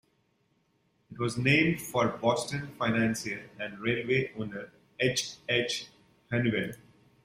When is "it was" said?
1.11-1.37